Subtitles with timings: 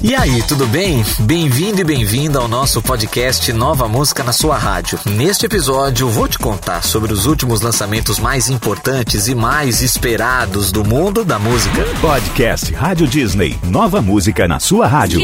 [0.00, 1.04] E aí, tudo bem?
[1.18, 4.96] Bem-vindo e bem-vinda ao nosso podcast Nova Música na sua rádio.
[5.04, 10.84] Neste episódio, vou te contar sobre os últimos lançamentos mais importantes e mais esperados do
[10.84, 11.84] mundo da música.
[12.00, 13.58] Podcast Rádio Disney.
[13.64, 15.18] Nova música na sua rádio.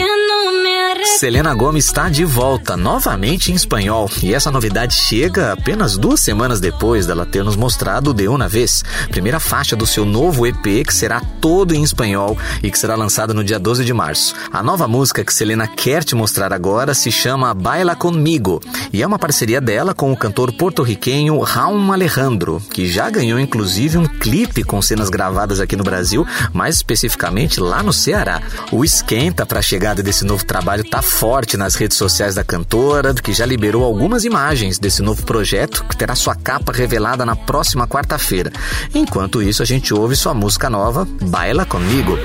[1.04, 6.60] Selena Gomez está de volta, novamente em espanhol, e essa novidade chega apenas duas semanas
[6.60, 10.94] depois dela ter nos mostrado De Una Vez, primeira faixa do seu novo EP que
[10.94, 14.34] será todo em espanhol e que será lançado no dia 12 de março.
[14.50, 19.06] A nova música que Selena quer te mostrar agora se chama Baila Comigo, e é
[19.06, 24.64] uma parceria dela com o cantor porto-riquenho Raul Alejandro, que já ganhou inclusive um clipe
[24.64, 28.40] com cenas gravadas aqui no Brasil, mais especificamente lá no Ceará.
[28.72, 33.12] O esquenta para a chegada desse novo trabalho tá forte nas redes sociais da cantora,
[33.14, 37.84] que já liberou algumas imagens desse novo projeto, que terá sua capa revelada na próxima
[37.84, 38.52] quarta-feira.
[38.94, 42.16] Enquanto isso, a gente ouve sua música nova, Baila Comigo.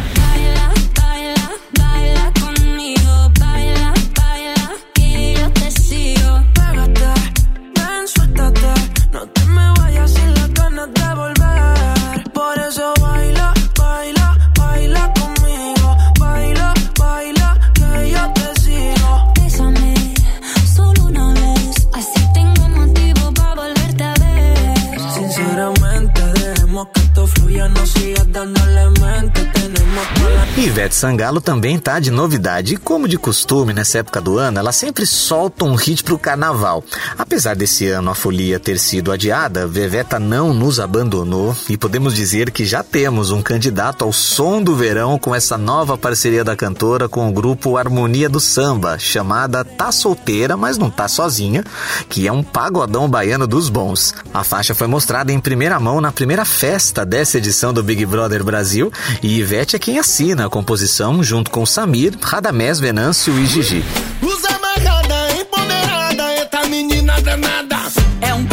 [30.79, 32.75] Ivete Sangalo também tá de novidade.
[32.75, 36.81] E como de costume, nessa época do ano, ela sempre solta um hit pro carnaval.
[37.17, 42.49] Apesar desse ano a folia ter sido adiada, Veveta não nos abandonou e podemos dizer
[42.49, 47.09] que já temos um candidato ao som do verão com essa nova parceria da cantora
[47.09, 51.61] com o grupo Harmonia do Samba, chamada Tá Solteira, mas não tá sozinha,
[52.07, 54.15] que é um pagodão baiano dos bons.
[54.33, 58.45] A faixa foi mostrada em primeira mão na primeira festa dessa edição do Big Brother
[58.45, 58.89] Brasil
[59.21, 63.83] e Ivete é quem assina a composição junto com Samir, Radamés Venâncio e Gigi.
[64.21, 67.77] Usa amarrada, empoderada, eita menina danada.
[68.21, 68.45] É um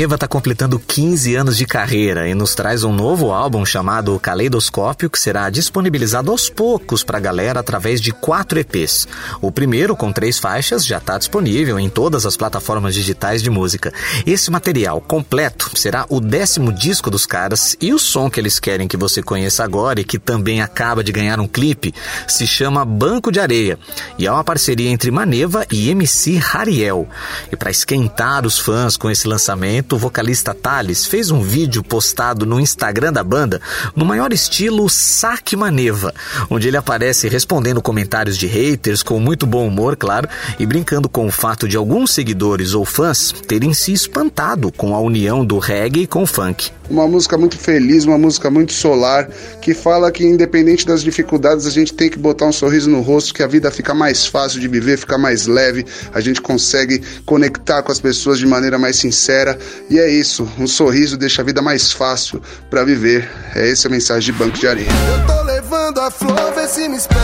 [0.00, 5.10] Maneva está completando 15 anos de carreira e nos traz um novo álbum chamado Caleidoscópio
[5.10, 9.06] que será disponibilizado aos poucos para a galera através de quatro EPs.
[9.42, 13.92] O primeiro, com três faixas, já está disponível em todas as plataformas digitais de música.
[14.24, 18.88] Esse material completo será o décimo disco dos caras e o som que eles querem
[18.88, 21.94] que você conheça agora e que também acaba de ganhar um clipe
[22.26, 23.78] se chama Banco de Areia
[24.18, 27.06] e é uma parceria entre Maneva e MC Rariel.
[27.52, 32.44] E para esquentar os fãs com esse lançamento, o vocalista Thales fez um vídeo postado
[32.46, 33.60] no Instagram da banda
[33.94, 36.14] no maior estilo Saque Maneva,
[36.48, 41.26] onde ele aparece respondendo comentários de haters com muito bom humor, claro, e brincando com
[41.26, 46.06] o fato de alguns seguidores ou fãs terem se espantado com a união do reggae
[46.06, 46.70] com o funk.
[46.90, 49.30] Uma música muito feliz, uma música muito solar,
[49.62, 53.32] que fala que independente das dificuldades, a gente tem que botar um sorriso no rosto,
[53.32, 57.84] que a vida fica mais fácil de viver, fica mais leve, a gente consegue conectar
[57.84, 59.56] com as pessoas de maneira mais sincera.
[59.90, 62.40] E é isso, um sorriso deixa a vida mais fácil
[62.70, 63.28] para viver.
[63.56, 64.86] É essa a mensagem de Banco de Areia.
[64.88, 67.18] Eu tô levando a flor, vê se me espera.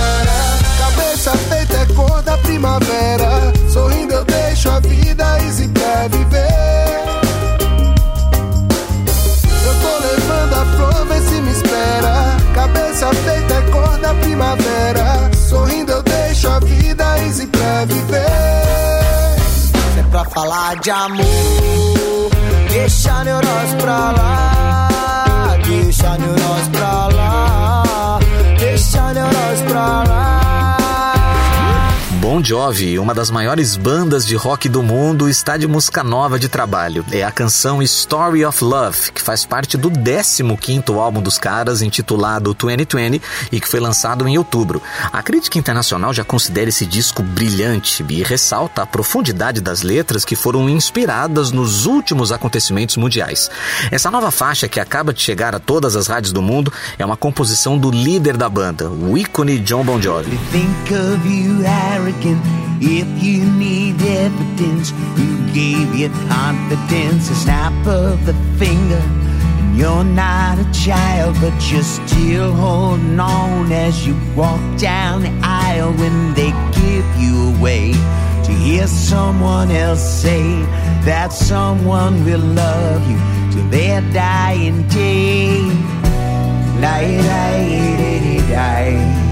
[0.77, 3.53] Cabeça feita é cor da primavera.
[3.73, 6.49] Sorrindo eu deixo a vida easy pra viver.
[9.65, 12.37] Eu tô levando a flor, vê se me espera.
[12.53, 15.31] Cabeça feita é cor da primavera.
[15.49, 18.27] Sorrindo eu deixo a vida easy pra viver.
[20.01, 22.06] É pra falar de amor.
[22.87, 24.46] Deixa a neurose pra lá.
[32.37, 36.51] Bon Jovi, uma das maiores bandas de rock do mundo, está de música nova de
[36.51, 37.03] trabalho.
[37.11, 42.53] É a canção Story of Love, que faz parte do 15º álbum dos caras, intitulado
[42.53, 44.83] 2020, e que foi lançado em outubro.
[45.11, 50.37] A crítica internacional já considera esse disco brilhante e ressalta a profundidade das letras que
[50.37, 53.51] foram inspiradas nos últimos acontecimentos mundiais.
[53.91, 57.17] Essa nova faixa, que acaba de chegar a todas as rádios do mundo, é uma
[57.17, 60.39] composição do líder da banda, o ícone John Bon Jovi.
[62.27, 68.25] Think of you arrogant if you need evidence who gave you confidence a snap of
[68.27, 69.03] the finger
[69.59, 75.41] And You're not a child, but you're still holding on as you walk down the
[75.43, 77.93] aisle when they give you away.
[78.45, 80.63] To hear someone else say
[81.05, 83.19] that someone will love you
[83.53, 85.63] till their dying day.
[86.81, 89.26] Lie, lie, lie, lie.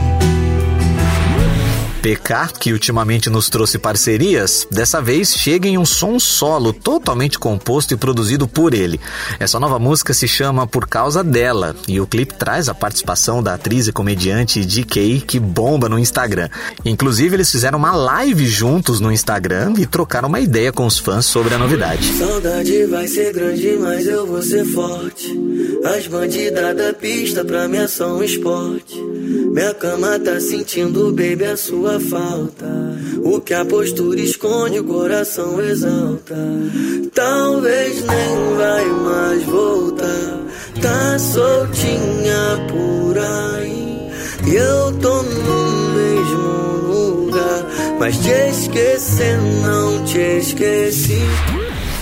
[2.05, 7.95] PK, que ultimamente nos trouxe parcerias, dessa vez chega em um som solo totalmente composto
[7.95, 9.01] e produzido por ele.
[9.41, 13.55] Essa nova música se chama Por Causa Dela e o clipe traz a participação da
[13.55, 16.51] atriz e comediante DK, que bomba no Instagram.
[16.85, 21.25] Inclusive, eles fizeram uma live juntos no Instagram e trocaram uma ideia com os fãs
[21.25, 22.05] sobre a novidade.
[22.19, 25.27] Saudade vai ser grande, mas eu vou ser forte.
[25.97, 28.95] As bandidas da pista pra mim é só um esporte.
[29.55, 32.67] Minha cama tá sentindo, baby, a sua falta.
[33.23, 36.35] O que a postura esconde, o coração exalta.
[37.15, 40.41] Talvez nem vai mais voltar.
[40.83, 44.11] Tá soltinha por aí.
[44.45, 47.67] E eu tô no mesmo lugar.
[48.01, 51.23] Mas te esquecer, não te esqueci.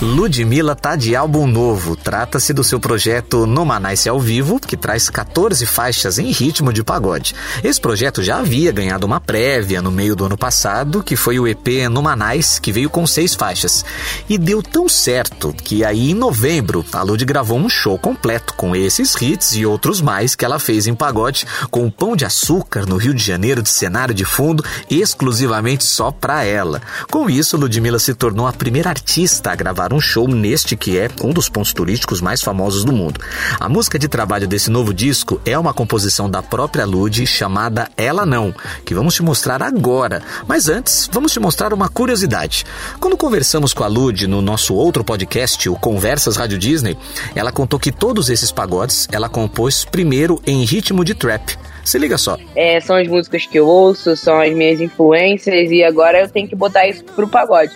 [0.02, 1.94] Ludmilla tá de álbum novo.
[1.94, 7.36] Trata-se do seu projeto Nomanice ao Vivo, que traz 14 faixas em ritmo de pagode.
[7.62, 11.46] Esse projeto já havia ganhado uma prévia no meio do ano passado, que foi o
[11.46, 13.84] EP Nomanice, que veio com seis faixas.
[14.28, 18.74] E deu tão certo que aí em novembro a Lud gravou um show completo com
[18.74, 22.86] esses hits e outros mais que ela fez em pagode, com o Pão de Açúcar
[22.86, 26.82] no Rio de Janeiro de cenário de fundo, exclusivamente só pra ela.
[27.08, 31.08] Com isso, Ludmilla se tornou a primeira artista a gravar um show neste que é
[31.22, 33.20] um dos pontos turísticos mais famosos do mundo.
[33.58, 38.24] A música de trabalho desse novo disco é uma composição da própria Lud chamada Ela
[38.26, 38.54] Não,
[38.84, 40.22] que vamos te mostrar agora.
[40.46, 42.64] Mas antes, vamos te mostrar uma curiosidade.
[42.98, 46.96] Quando conversamos com a Lud no nosso outro podcast, o Conversas Rádio Disney,
[47.34, 51.56] ela contou que todos esses pagodes ela compôs primeiro em ritmo de trap.
[51.84, 52.38] Se liga só.
[52.54, 56.48] É, são as músicas que eu ouço, são as minhas influências e agora eu tenho
[56.48, 57.72] que botar isso pro pagode.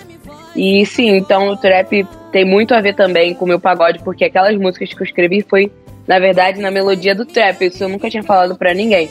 [0.56, 4.24] E sim, então o trap tem muito a ver também com o meu pagode, porque
[4.24, 5.70] aquelas músicas que eu escrevi foi,
[6.06, 7.66] na verdade, na melodia do trap.
[7.66, 9.10] Isso eu nunca tinha falado pra ninguém.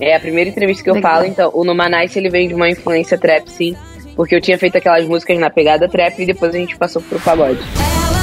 [0.00, 1.12] É a primeira entrevista que eu Legal.
[1.12, 3.76] falo, então o Numanice ele vem de uma influência trap, sim.
[4.16, 7.20] Porque eu tinha feito aquelas músicas na pegada trap e depois a gente passou pro
[7.20, 7.60] pagode.
[7.60, 8.19] Ela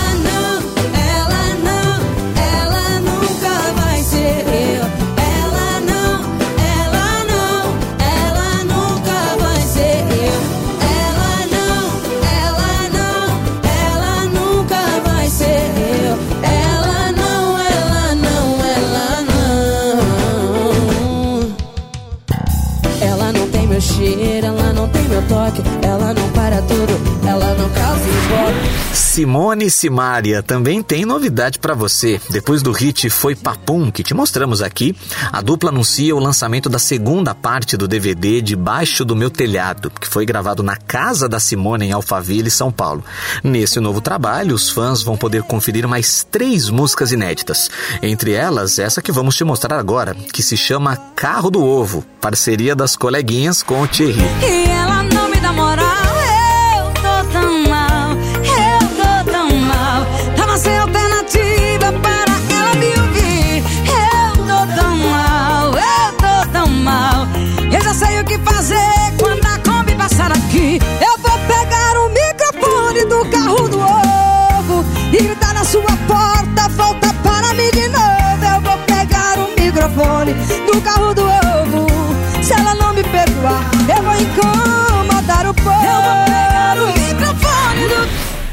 [29.18, 32.22] Simone Simaria também tem novidade pra você.
[32.30, 34.96] Depois do hit Foi Papum, que te mostramos aqui,
[35.32, 40.08] a dupla anuncia o lançamento da segunda parte do DVD Debaixo do Meu Telhado, que
[40.08, 43.04] foi gravado na casa da Simone em Alphaville, São Paulo.
[43.44, 47.72] Nesse novo trabalho, os fãs vão poder conferir mais três músicas inéditas.
[48.04, 52.76] Entre elas, essa que vamos te mostrar agora, que se chama Carro do Ovo, parceria
[52.76, 54.77] das coleguinhas com o Thierry.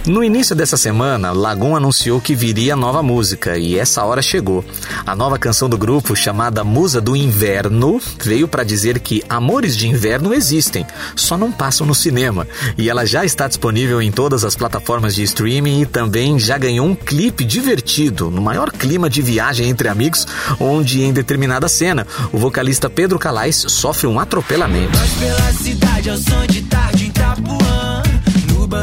[0.06, 4.62] No início dessa semana, Lagoon anunciou que viria nova música e essa hora chegou.
[5.06, 9.88] A nova canção do grupo, chamada Musa do Inverno, veio para dizer que amores de
[9.88, 12.46] inverno existem, só não passam no cinema.
[12.76, 16.86] E ela já está disponível em todas as plataformas de streaming e também já ganhou
[16.86, 20.26] um clipe divertido, no maior clima de viagem entre amigos,
[20.60, 24.98] onde em determinada cena, o vocalista Pedro Calais sofre um atropelamento.
[25.18, 27.73] Pela cidade ao som de tarde em.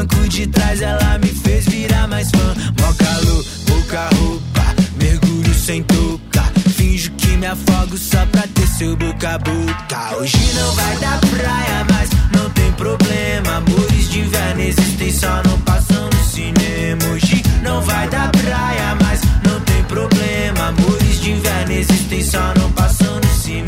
[0.02, 2.54] Banco de trás ela me fez virar mais fã.
[2.80, 6.50] Mó calor, pouca roupa, mergulho sem tocar.
[6.74, 10.16] Finjo que me afogo só pra ter seu boca a boca.
[10.16, 13.58] Hoje não vai dar praia, mas não tem problema.
[13.58, 17.04] Amores de inverno existem, só não passam no cinema.
[17.14, 20.66] Hoje não vai dar praia, mas não tem problema.
[20.66, 23.62] Amores de inverno existem, só não passam no cinema.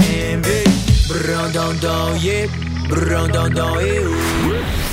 [1.80, 2.73] Dom, yeah.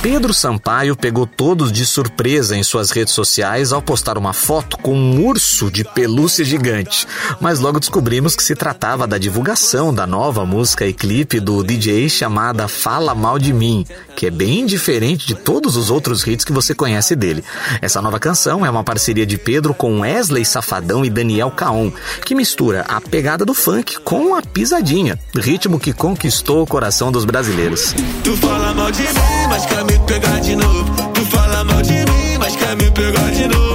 [0.02, 4.96] Pedro Sampaio pegou todos de surpresa em suas redes sociais ao postar uma foto com
[4.96, 7.06] um urso de pelúcia gigante.
[7.40, 12.10] Mas logo descobrimos que se tratava da divulgação da nova música e clipe do DJ
[12.10, 16.52] chamada Fala Mal de Mim, que é bem diferente de todos os outros hits que
[16.52, 17.44] você conhece dele.
[17.80, 21.92] Essa nova canção é uma parceria de Pedro com Wesley Safadão e Daniel Caon,
[22.26, 27.24] que mistura a pegada do funk com a pisadinha, ritmo que conquistou o coração dos
[27.24, 27.91] brasileiros.
[28.24, 30.86] Tu fala mal de mim, mas quer me pegar de novo.
[31.14, 33.71] Tu fala mal de mim, mas quer me pegar de novo.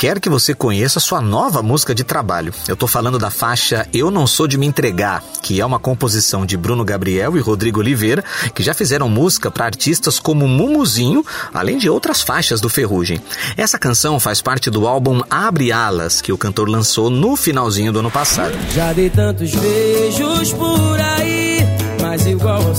[0.00, 2.54] Quer que você conheça sua nova música de trabalho.
[2.66, 6.46] Eu tô falando da faixa Eu Não Sou de Me Entregar, que é uma composição
[6.46, 11.76] de Bruno Gabriel e Rodrigo Oliveira, que já fizeram música para artistas como Mumuzinho, além
[11.76, 13.20] de outras faixas do Ferrugem.
[13.58, 17.98] Essa canção faz parte do álbum Abre Alas, que o cantor lançou no finalzinho do
[17.98, 18.54] ano passado.
[18.74, 21.58] Já dei tantos beijos por aí,
[22.00, 22.74] mas igual ao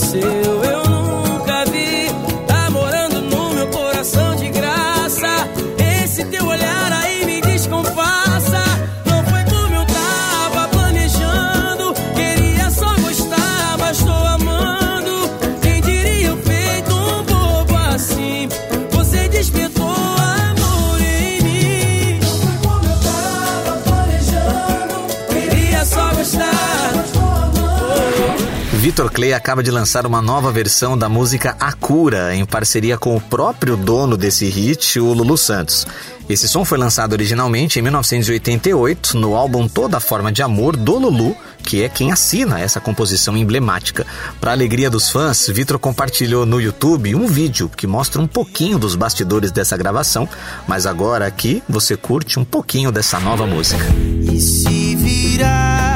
[28.92, 33.16] Vitor Clay acaba de lançar uma nova versão da música A Cura, em parceria com
[33.16, 35.88] o próprio dono desse hit, o Lulu Santos.
[36.28, 41.38] Esse som foi lançado originalmente em 1988 no álbum Toda Forma de Amor do Lulu,
[41.64, 44.06] que é quem assina essa composição emblemática.
[44.42, 48.96] Para alegria dos fãs, Vitor compartilhou no YouTube um vídeo que mostra um pouquinho dos
[48.96, 50.28] bastidores dessa gravação,
[50.68, 53.86] mas agora aqui você curte um pouquinho dessa nova música.
[54.30, 55.91] E se virar,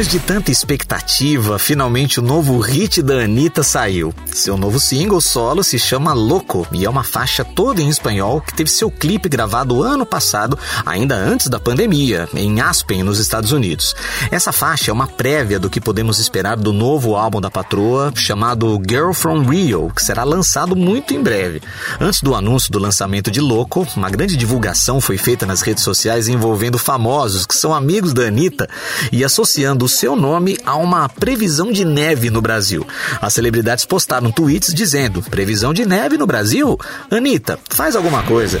[0.00, 4.14] Depois de tanta expectativa, finalmente o novo hit da Anitta saiu.
[4.32, 8.54] Seu novo single solo se chama Louco e é uma faixa toda em espanhol que
[8.54, 13.94] teve seu clipe gravado ano passado, ainda antes da pandemia, em Aspen, nos Estados Unidos.
[14.30, 18.80] Essa faixa é uma prévia do que podemos esperar do novo álbum da patroa, chamado
[18.88, 21.60] Girl From Rio, que será lançado muito em breve.
[22.00, 26.26] Antes do anúncio do lançamento de Louco, uma grande divulgação foi feita nas redes sociais
[26.26, 28.66] envolvendo famosos que são amigos da Anitta
[29.12, 32.86] e associando seu nome a uma previsão de neve no Brasil.
[33.20, 36.78] As celebridades postaram tweets dizendo: previsão de neve no Brasil?
[37.10, 38.60] Anitta, faz alguma coisa.